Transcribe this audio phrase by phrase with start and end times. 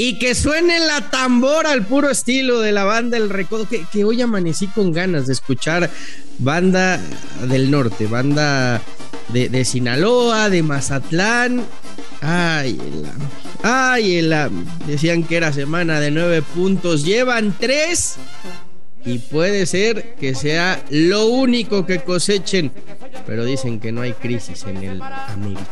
[0.00, 4.22] Y que suene la tambora al puro estilo de la banda El Recodo, que, hoy
[4.22, 5.90] amanecí con ganas de escuchar
[6.38, 7.00] banda
[7.48, 8.80] del norte, banda
[9.30, 11.64] de, Sinaloa, de Mazatlán.
[12.20, 13.06] Ay, el,
[13.64, 14.34] ay, el,
[14.86, 18.18] decían que era semana de nueve puntos, llevan tres
[19.04, 22.70] y puede ser que sea lo único que cosechen,
[23.26, 25.66] pero dicen que no hay crisis en el América.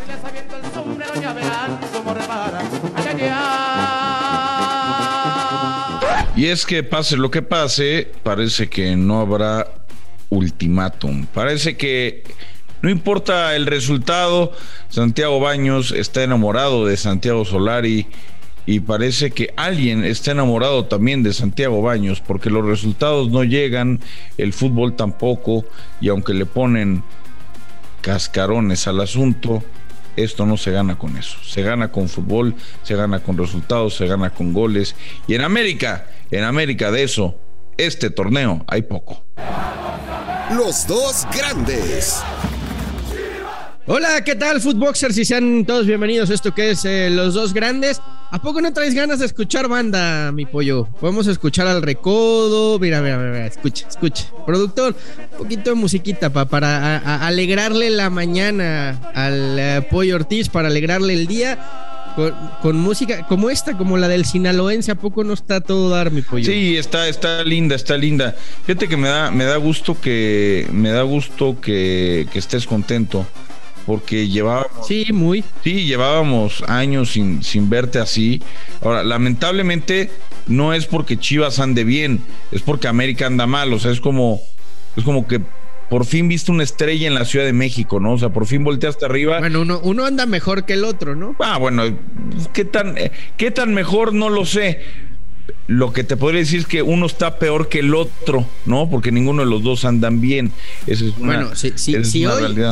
[6.37, 9.67] Y es que pase lo que pase, parece que no habrá
[10.29, 11.25] ultimátum.
[11.33, 12.25] Parece que
[12.83, 14.53] no importa el resultado,
[14.91, 18.07] Santiago Baños está enamorado de Santiago Solari
[18.67, 24.01] y parece que alguien está enamorado también de Santiago Baños porque los resultados no llegan,
[24.37, 25.65] el fútbol tampoco
[26.03, 27.03] y aunque le ponen
[28.03, 29.65] cascarones al asunto,
[30.17, 31.39] esto no se gana con eso.
[31.45, 34.97] Se gana con fútbol, se gana con resultados, se gana con goles.
[35.27, 37.39] Y en América, en América de eso,
[37.77, 39.25] este torneo hay poco.
[40.55, 42.23] Los dos grandes.
[43.89, 45.17] Hola, ¿qué tal, Footboxers?
[45.17, 48.03] Y sean todos bienvenidos a esto que es eh, Los Dos Grandes.
[48.33, 50.89] ¿A poco no traes ganas de escuchar banda, mi pollo?
[51.01, 52.81] Podemos escuchar al recodo.
[52.81, 54.25] Mira, mira, mira, escucha, escucha.
[54.45, 54.97] Productor,
[55.33, 61.29] un poquito de musiquita para alegrarle la mañana al eh, pollo Ortiz, para alegrarle el
[61.29, 61.86] día.
[62.63, 66.23] Con, música como esta, como la del sinaloense, ¿a poco no está todo dar, mi
[66.23, 66.45] pollo?
[66.45, 68.35] Sí, está, está linda, está linda.
[68.65, 73.27] Fíjate que me da, me da gusto que, me da gusto que, que estés contento
[73.87, 74.87] porque llevábamos.
[74.87, 75.45] Sí, muy.
[75.63, 78.43] Sí, llevábamos años sin, sin verte así.
[78.83, 80.11] Ahora, lamentablemente,
[80.49, 82.21] no es porque Chivas ande bien,
[82.51, 83.73] es porque América anda mal.
[83.73, 84.41] O sea, es como,
[84.97, 85.41] es como que
[85.89, 88.13] por fin viste una estrella en la Ciudad de México, ¿no?
[88.13, 89.39] O sea, por fin volteaste arriba.
[89.39, 91.37] Bueno, uno, uno anda mejor que el otro, ¿no?
[91.39, 91.83] Ah, bueno,
[92.53, 92.95] ¿qué tan,
[93.37, 94.13] qué tan mejor?
[94.13, 94.81] No lo sé
[95.69, 98.89] lo que te podría decir es que uno está peor que el otro, ¿no?
[98.89, 100.53] Porque ninguno de los dos andan bien.
[100.87, 102.05] Es bueno, si, si, hoy,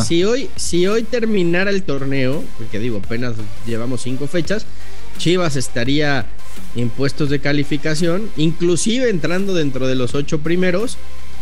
[0.05, 3.35] si, hoy, si hoy terminara el torneo, porque digo, apenas
[3.67, 4.67] llevamos cinco fechas,
[5.19, 6.27] Chivas estaría
[6.77, 10.99] en puestos de calificación, inclusive entrando dentro de los ocho primeros,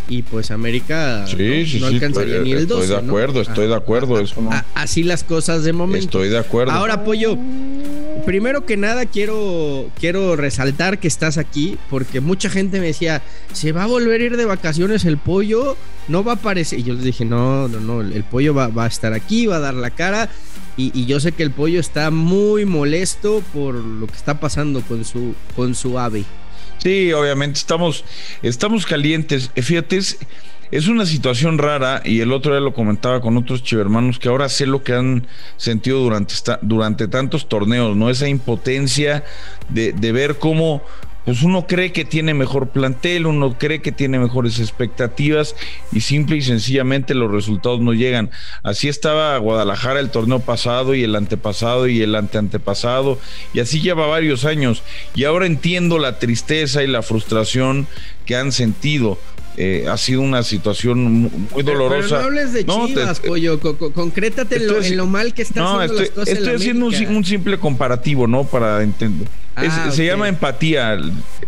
[0.08, 2.82] y pues América no, alcanzaría ni el 12.
[2.82, 4.22] Estoy de acuerdo, estoy de acuerdo.
[4.74, 6.06] así las cosas de momento.
[6.06, 6.72] Estoy de acuerdo.
[6.72, 7.36] Ahora, Pollo,
[8.26, 13.72] primero que nada quiero, quiero resaltar que estás aquí porque mucha gente me decía, ¿se
[13.72, 15.76] va a volver a ir de vacaciones el pollo?
[16.08, 16.78] No va a aparecer.
[16.78, 19.60] Y yo les dije, no, no, no, el pollo va, a estar aquí, va a
[19.60, 20.28] dar la cara.
[20.76, 25.04] Y, yo sé que el pollo está muy molesto por lo que está pasando con
[25.04, 26.24] su, con su ave.
[26.78, 28.04] Sí, obviamente estamos,
[28.42, 29.50] estamos calientes.
[29.54, 30.18] Fíjate, es,
[30.72, 34.48] es una situación rara y el otro día lo comentaba con otros chivermanos que ahora
[34.48, 38.10] sé lo que han sentido durante, esta, durante tantos torneos, ¿no?
[38.10, 39.22] Esa impotencia
[39.68, 40.82] de, de ver cómo
[41.24, 45.54] pues uno cree que tiene mejor plantel, uno cree que tiene mejores expectativas
[45.92, 48.30] y simple y sencillamente los resultados no llegan.
[48.62, 53.18] Así estaba Guadalajara el torneo pasado y el antepasado y el anteantepasado
[53.54, 54.82] y así lleva varios años
[55.14, 57.86] y ahora entiendo la tristeza y la frustración
[58.26, 59.18] que han sentido.
[59.58, 62.08] Eh, ha sido una situación muy dolorosa.
[62.08, 66.28] Pero, no hables de Chivas, pollo, concrétate en lo, mal que están haciendo las cosas
[66.28, 68.44] Estoy haciendo un, simple comparativo, ¿no?
[68.44, 69.28] Para entender.
[69.54, 70.98] Ah, se llama empatía,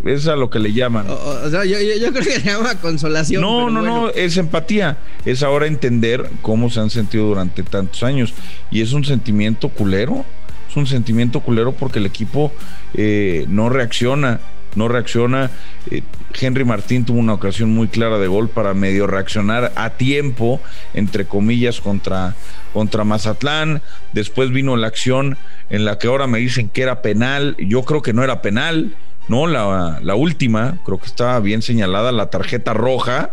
[0.04, 1.06] es a lo que le llaman.
[1.08, 3.40] O, sea, yo, creo que se llama consolación.
[3.40, 4.98] No, no, no, es empatía.
[5.24, 8.34] Es ahora entender cómo se han sentido durante tantos años.
[8.70, 10.24] Y es un sentimiento culero.
[10.68, 12.52] Es un sentimiento culero porque el equipo
[12.94, 14.40] eh, no reacciona
[14.76, 15.50] no reacciona.
[15.90, 16.02] Eh,
[16.38, 20.60] Henry Martín tuvo una ocasión muy clara de gol para medio reaccionar a tiempo,
[20.94, 22.34] entre comillas, contra,
[22.72, 23.82] contra Mazatlán.
[24.12, 25.36] Después vino la acción
[25.70, 27.56] en la que ahora me dicen que era penal.
[27.58, 28.94] Yo creo que no era penal,
[29.28, 29.46] ¿no?
[29.46, 33.32] La, la última, creo que estaba bien señalada, la tarjeta roja.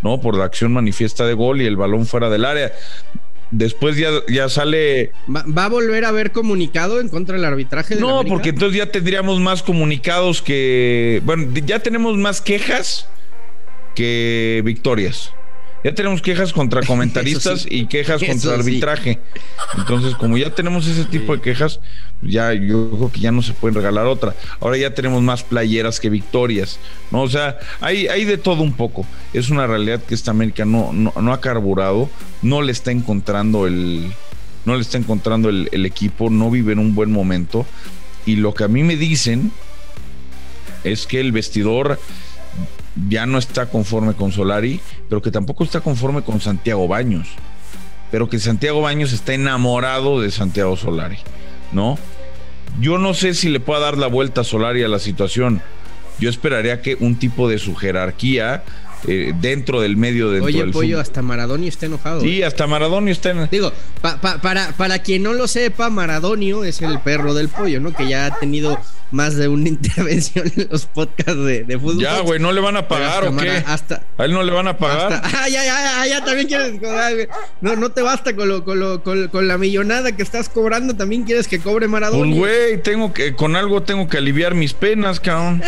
[0.00, 0.20] ¿no?
[0.20, 2.70] Por la acción manifiesta de gol y el balón fuera del área
[3.50, 5.12] después ya, ya sale.
[5.28, 7.96] ¿Va, a volver a haber comunicado en contra del arbitraje?
[7.96, 11.22] De no, porque entonces ya tendríamos más comunicados que.
[11.24, 13.08] Bueno, ya tenemos más quejas
[13.94, 15.32] que victorias.
[15.84, 19.18] Ya tenemos quejas contra comentaristas y quejas contra arbitraje.
[19.76, 21.80] Entonces, como ya tenemos ese tipo de quejas,
[22.22, 24.34] ya yo creo que ya no se puede regalar otra.
[24.60, 26.78] Ahora ya tenemos más playeras que victorias,
[27.10, 27.22] ¿no?
[27.22, 29.06] O sea, hay, hay de todo un poco.
[29.32, 32.10] Es una realidad que esta América no, no, ha carburado,
[32.42, 34.12] no le está encontrando el,
[34.64, 37.66] no le está encontrando el, el equipo, no vive en un buen momento.
[38.26, 39.52] Y lo que a mí me dicen
[40.84, 41.98] es que el vestidor
[43.08, 47.28] ya no está conforme con Solari, pero que tampoco está conforme con Santiago Baños,
[48.10, 51.18] pero que Santiago Baños está enamorado de Santiago Solari,
[51.72, 51.98] ¿no?
[52.80, 55.62] yo no sé si le pueda dar la vuelta a Solari a la situación.
[56.20, 58.64] Yo esperaría que un tipo de su jerarquía
[59.06, 62.20] eh, dentro del medio de Oye, Pollo, hasta Maradonio está enojado.
[62.20, 62.44] Sí, ¿eh?
[62.44, 63.50] hasta Maradonio está enojado.
[63.50, 67.92] Digo, para, para quien no lo sepa, Maradonio es el perro del pollo, ¿no?
[67.92, 68.78] Que ya ha tenido
[69.10, 72.00] más de una intervención en los podcasts de, fútbol.
[72.00, 73.62] Ya, güey, ¿no le van a pagar o qué?
[73.66, 75.20] Hasta, ¿A él no le van a pagar?
[75.24, 77.28] ah, ya, ya, ya, también quieres.
[77.60, 81.24] No, no te basta con, lo, con, lo, con, la millonada que estás cobrando, también
[81.24, 82.36] quieres que cobre Maradonio.
[82.38, 85.62] Pues, güey, tengo que, con algo tengo que aliviar mis penas, cabrón.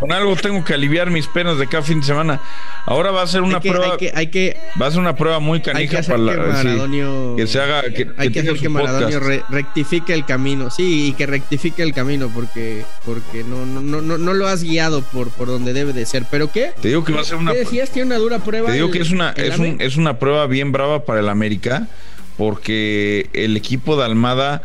[0.00, 2.40] con algo tengo que aliviar mis penas de cada fin de semana.
[2.86, 3.96] Ahora va a ser una prueba.
[4.14, 7.82] Hay que, va a ser una prueba muy canija para que, Maradonio, que se haga.
[7.82, 10.70] Que, hay que, hacer que Maradonio rectifique el camino.
[10.70, 15.02] Sí, y que rectifique el camino porque, porque no, no, no, no lo has guiado
[15.02, 16.24] por, por donde debe de ser.
[16.30, 16.72] ¿Pero qué?
[16.80, 17.52] Te digo que va a ser una.
[17.52, 17.90] ¿Qué decías?
[17.90, 18.68] Tiene una dura prueba.
[18.68, 21.88] Te digo que es una, es, un, es una prueba bien brava para el América
[22.36, 24.62] porque el equipo de Almada,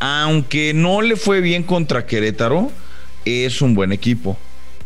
[0.00, 2.72] aunque no le fue bien contra Querétaro,
[3.24, 4.36] es un buen equipo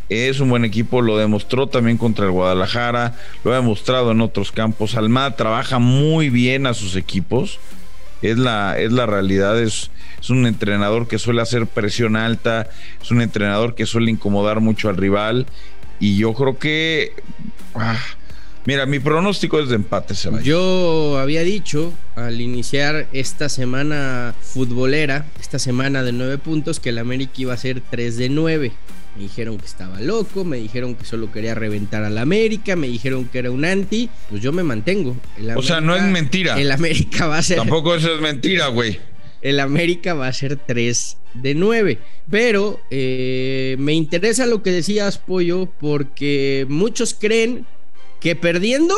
[0.08, 4.52] es un buen equipo, lo demostró también contra el Guadalajara, lo ha demostrado en otros
[4.52, 4.94] campos.
[4.94, 7.58] Almada trabaja muy bien a sus equipos,
[8.30, 9.90] es la, es la realidad, es,
[10.20, 12.68] es un entrenador que suele hacer presión alta,
[13.02, 15.46] es un entrenador que suele incomodar mucho al rival
[16.00, 17.12] y yo creo que...
[17.74, 17.98] Ah,
[18.64, 20.14] mira, mi pronóstico es de empate.
[20.42, 26.98] Yo había dicho al iniciar esta semana futbolera, esta semana de nueve puntos, que el
[26.98, 28.72] América iba a ser 3 de 9.
[29.16, 32.86] Me dijeron que estaba loco, me dijeron que solo quería reventar a la América, me
[32.86, 35.16] dijeron que era un anti, pues yo me mantengo.
[35.54, 36.60] o sea, no es mentira.
[36.60, 37.56] El América va a ser.
[37.56, 39.00] Tampoco eso es mentira, güey.
[39.40, 41.98] El América va a ser 3 de 9.
[42.30, 47.64] Pero eh, me interesa lo que decías, Pollo, porque muchos creen
[48.20, 48.94] que perdiendo,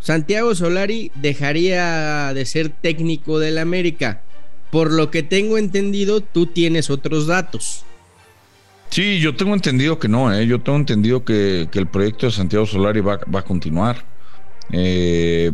[0.00, 4.22] Santiago Solari dejaría de ser técnico del América.
[4.70, 7.84] Por lo que tengo entendido, tú tienes otros datos.
[8.90, 10.46] Sí, yo tengo entendido que no, ¿eh?
[10.46, 14.04] yo tengo entendido que, el proyecto de Santiago Solari va, a continuar.
[14.72, 15.52] Eh,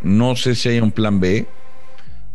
[0.00, 1.46] no sé si hay un plan B,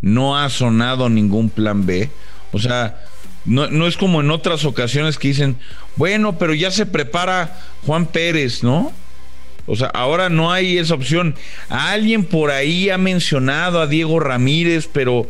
[0.01, 2.09] no ha sonado ningún plan B,
[2.51, 3.03] o sea,
[3.45, 5.57] no, no, es como en otras ocasiones que dicen,
[5.95, 8.91] bueno, pero ya se prepara Juan Pérez, ¿no?
[9.67, 11.35] O sea, ahora no hay esa opción.
[11.67, 15.27] Alguien por ahí ha mencionado a Diego Ramírez, pero,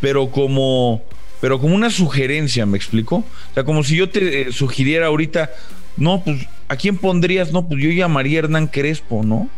[0.00, 1.04] pero como
[1.40, 3.16] pero como una sugerencia, ¿me explico?
[3.16, 5.50] O sea, como si yo te eh, sugiriera ahorita,
[5.96, 7.52] no, pues, ¿a quién pondrías?
[7.52, 9.48] No, pues yo llamaría a Hernán Crespo, ¿no?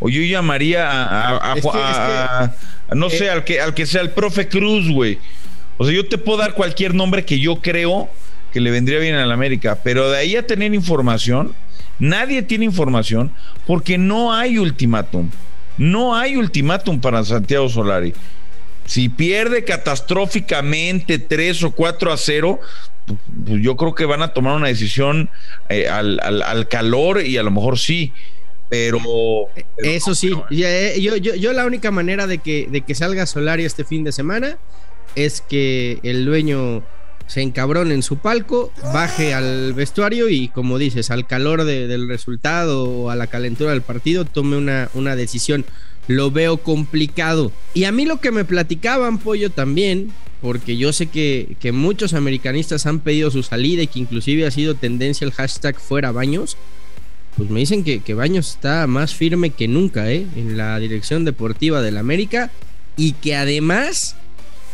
[0.00, 2.52] O yo llamaría a,
[2.94, 5.18] no sé, al que, al que sea el profe Cruz, güey.
[5.78, 8.08] O sea, yo te puedo dar cualquier nombre que yo creo
[8.52, 11.54] que le vendría bien a la América, pero de ahí a tener información,
[11.98, 13.32] nadie tiene información
[13.66, 15.30] porque no hay ultimátum.
[15.76, 18.14] No hay ultimátum para Santiago Solari.
[18.86, 22.60] Si pierde catastróficamente 3 o 4 a 0,
[23.46, 25.30] pues yo creo que van a tomar una decisión
[25.68, 28.12] eh, al, calor y a lo mejor sí.
[28.68, 28.98] Pero,
[29.76, 33.84] eso sí, eh, yo, yo, la única manera de que, de que salga Solari este
[33.84, 34.58] fin de semana
[35.14, 36.82] es que el dueño
[37.26, 42.84] se encabrone en su palco, baje al vestuario y como dices, al calor del resultado
[42.84, 45.64] o a la calentura del partido, tome una, una decisión
[46.08, 47.52] lo veo complicado.
[47.72, 52.14] Y a mí lo que me platicaban, Pollo, también, porque yo sé que, que, muchos
[52.14, 56.56] americanistas han pedido su salida y que inclusive ha sido tendencia el hashtag fuera Baños,
[57.36, 60.26] pues me dicen que, que Baños está más firme que nunca ¿eh?
[60.36, 62.50] en la dirección deportiva del América
[62.96, 64.16] y que además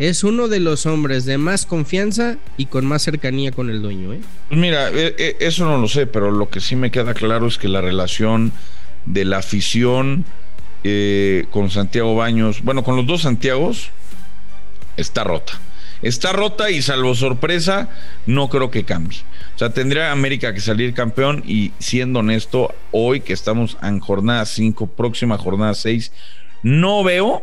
[0.00, 4.14] es uno de los hombres de más confianza y con más cercanía con el dueño.
[4.14, 4.20] ¿eh?
[4.48, 7.46] Pues mira, eh, eh, eso no lo sé, pero lo que sí me queda claro
[7.46, 8.52] es que la relación
[9.04, 10.24] de la afición
[10.84, 13.90] eh, con Santiago Baños, bueno, con los dos Santiagos,
[14.96, 15.52] está rota.
[16.02, 17.90] Está rota y salvo sorpresa,
[18.24, 19.18] no creo que cambie.
[19.54, 24.46] O sea, tendría América que salir campeón y siendo honesto, hoy que estamos en jornada
[24.46, 26.12] 5, próxima jornada 6,
[26.62, 27.42] no veo,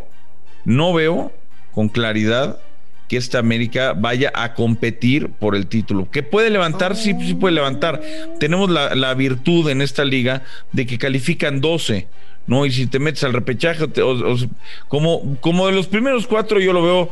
[0.66, 1.32] no veo
[1.72, 2.60] con claridad
[3.08, 6.10] que esta América vaya a competir por el título.
[6.12, 8.02] Que puede levantar, sí, sí puede levantar.
[8.40, 12.08] Tenemos la, virtud en esta liga de que califican 12
[12.48, 12.66] ¿no?
[12.66, 13.86] Y si te metes al repechaje,
[14.88, 17.10] como, como de los primeros cuatro, yo lo veo,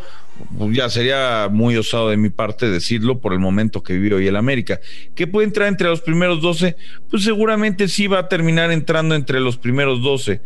[0.57, 4.27] pues ya sería muy osado de mi parte decirlo por el momento que vive hoy
[4.27, 4.79] el América.
[5.13, 6.77] ¿Qué puede entrar entre los primeros doce?
[7.11, 10.41] Pues seguramente sí va a terminar entrando entre los primeros doce.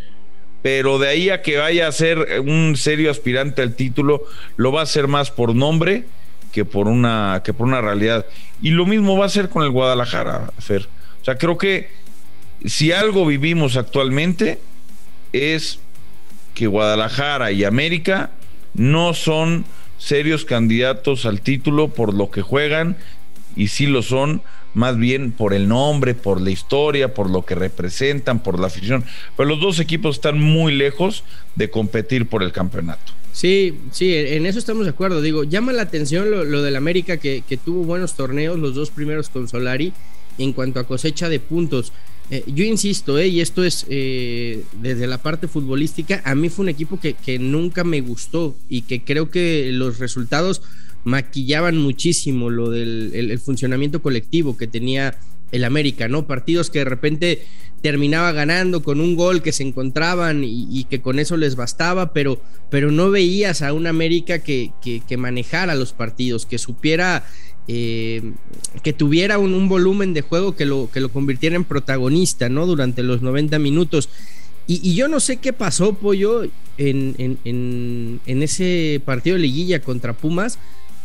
[0.62, 4.24] Pero de ahí a que vaya a ser un serio aspirante al título,
[4.58, 6.04] lo va a hacer más por nombre
[6.52, 8.26] que por una, que por una realidad.
[8.62, 10.88] Y lo mismo va a ser con el Guadalajara, Fer.
[11.22, 11.90] O sea, creo que
[12.66, 14.60] si algo vivimos actualmente
[15.34, 15.80] es
[16.54, 18.32] que Guadalajara y América
[18.74, 19.66] no son
[19.98, 22.98] serios candidatos al título por lo que juegan
[23.56, 24.42] y sí lo son
[24.74, 29.04] más bien por el nombre, por la historia, por lo que representan, por la afición.
[29.36, 31.24] Pero los dos equipos están muy lejos
[31.56, 33.14] de competir por el campeonato.
[33.32, 35.22] Sí, sí, en eso estamos de acuerdo.
[35.22, 39.48] Digo, llama la atención lo, del América que, tuvo buenos torneos, los dos primeros con
[39.48, 39.94] Solari,
[40.38, 41.94] en cuanto a cosecha de puntos.
[42.32, 46.64] Eh, yo insisto, eh, y esto es eh, desde la parte futbolística, a mí fue
[46.64, 50.62] un equipo que, nunca me gustó y que creo que los resultados
[51.06, 55.18] maquillaban muchísimo lo del el, funcionamiento colectivo que tenía
[55.52, 56.28] el América, ¿no?
[56.28, 57.48] Partidos que de repente
[57.82, 62.42] terminaba ganando con un gol que se encontraban y, que con eso les bastaba, pero,
[62.70, 67.26] pero no veías a un América que, que, manejara los partidos, que supiera,
[67.72, 68.34] eh,
[68.82, 72.66] que tuviera un, volumen de juego que lo, que lo convirtiera en protagonista, ¿no?
[72.66, 74.10] Durante los 90 minutos.
[74.66, 76.44] Y, yo no sé qué pasó, Pollo,
[76.78, 80.58] en, en, en ese partido de liguilla contra Pumas,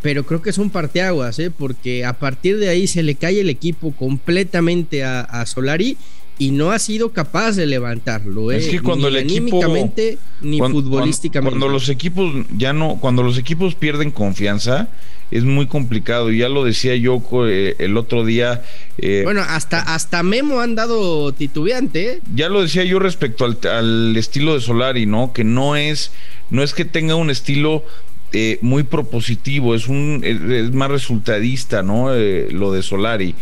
[0.04, 1.50] pero creo que es un parteaguas, ¿eh?
[1.50, 5.96] porque a partir de ahí se le cae el equipo completamente a, Solari
[6.38, 8.50] y no ha sido capaz de levantarlo.
[8.50, 8.58] ¿eh?
[8.58, 9.60] Es que cuando ni el equipo
[10.40, 11.58] ni futbolísticamente.
[11.58, 14.88] Cuando, los equipos ya no, cuando los equipos pierden confianza,
[15.30, 16.30] es muy complicado.
[16.30, 18.62] Ya lo decía yo eh, el otro día.
[18.98, 22.12] Eh, bueno, hasta, hasta Memo han dado titubeante.
[22.14, 22.20] ¿eh?
[22.34, 25.32] Ya lo decía yo respecto al, al, estilo de Solari, ¿no?
[25.32, 26.10] Que no es,
[26.50, 27.84] no es que tenga un estilo
[28.36, 32.12] eh, muy propositivo, es, un, es más resultadista, ¿no?
[32.12, 33.36] Eh, lo de Solari.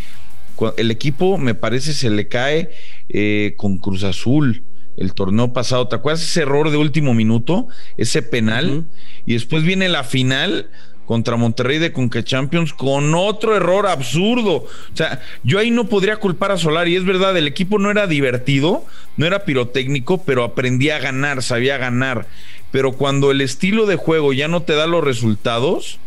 [0.77, 2.71] El equipo, me parece, se le cae
[3.09, 4.65] eh, con Cruz Azul
[4.97, 5.89] el torneo pasado.
[5.89, 7.69] ¿Te acuerdas ese error de último minuto?
[7.97, 8.87] Ese penal.
[9.27, 10.71] Y después viene la final
[11.07, 14.55] contra Monterrey de Conca Champions con otro error absurdo.
[14.55, 16.97] O sea, yo ahí no podría culpar a Solari.
[16.97, 18.85] Es verdad, el equipo no era divertido,
[19.17, 22.27] no era pirotécnico, pero aprendía a ganar, sabía ganar
[22.73, 26.01] pero cuando el estilo de juego ya no te da los resultados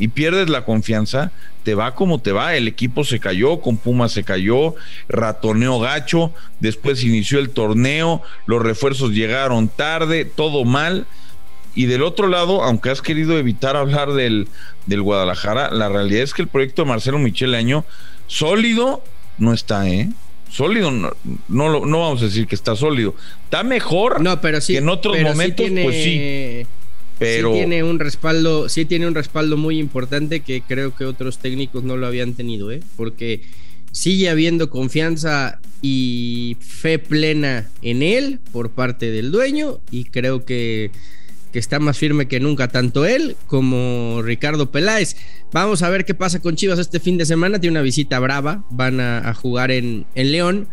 [0.00, 1.30] y pierdes la confianza,
[1.62, 2.56] te va como te va.
[2.56, 4.74] El equipo se cayó, con Puma se cayó,
[5.08, 11.06] ratoneó gacho, después inició el torneo, los refuerzos llegaron tarde, todo mal.
[11.74, 14.48] Y del otro lado, aunque has querido evitar hablar del,
[14.86, 17.84] del Guadalajara, la realidad es que el proyecto de Marcelo Michel Año,
[18.26, 19.04] sólido,
[19.38, 20.08] no está, ¿eh?
[20.50, 21.12] sólido, no,
[21.48, 23.14] no, no, vamos a decir que está sólido.
[23.44, 26.66] Está mejor no, pero sí, que en otros momentos, pues sí.
[27.20, 27.52] Pero...
[27.52, 31.84] Sí tiene un respaldo, sí tiene un respaldo muy importante que creo que otros técnicos
[31.84, 32.80] no lo habían tenido, ¿eh?
[32.96, 33.42] porque
[33.92, 40.90] sigue habiendo confianza y fe plena en él por parte del dueño y creo que
[41.52, 45.16] que está más firme que nunca, tanto él como Ricardo Peláez.
[45.52, 47.58] Vamos a ver qué pasa con Chivas este fin de semana.
[47.58, 50.68] Tiene una visita brava, van a, jugar en, en León.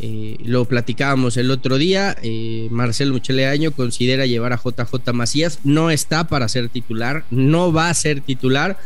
[0.00, 2.16] Eh, lo platicábamos el otro día.
[2.22, 5.60] Eh, Marcelo Mucheleaño considera llevar a JJ Macías.
[5.64, 8.78] No está para ser titular, no va a ser titular,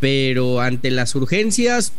[0.00, 1.92] pero ante las urgencias,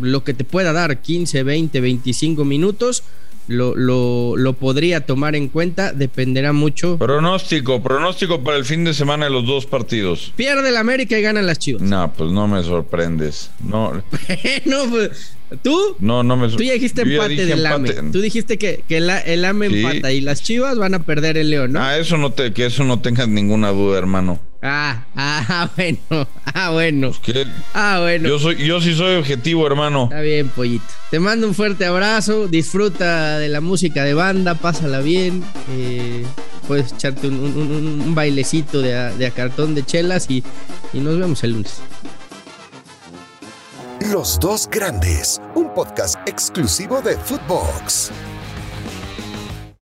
[0.00, 3.02] lo que te pueda dar 15, 20, 25 minutos
[3.48, 6.98] lo, lo, lo, podría tomar en cuenta, dependerá mucho.
[6.98, 10.32] Pronóstico, pronóstico para el fin de semana de los dos partidos.
[10.36, 11.82] Pierde el América y ganan las Chivas.
[11.82, 13.50] No, pues no me sorprendes.
[13.60, 13.92] No.
[14.64, 15.96] no, pues, ¿Tú?
[15.98, 17.92] No, no me Tú ya dijiste empate del AME.
[18.12, 21.72] Tú dijiste que, que el AME empata y las Chivas van a perder el León,
[21.72, 21.82] ¿no?
[21.82, 24.40] Ah, eso no te, que eso no tengas ninguna duda, hermano.
[24.64, 25.98] Ah, ah, bueno,
[26.54, 27.12] ah, bueno.
[27.24, 28.28] Pues ah, bueno.
[28.28, 30.04] Yo soy, yo sí soy objetivo, hermano.
[30.04, 30.84] Está bien, pollito.
[31.10, 35.42] Te mando un fuerte abrazo, disfruta de la música de banda, pásala bien.
[35.76, 36.24] Eh,
[36.68, 40.44] puedes echarte un, bailecito de a, cartón de chelas y,
[40.92, 41.82] y nos vemos el lunes.
[44.12, 48.10] Los dos grandes, un podcast exclusivo de Footbox.